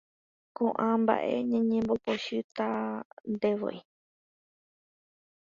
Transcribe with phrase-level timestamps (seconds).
[0.55, 3.77] Ko'ã mba'e ñanembopochytantevoi.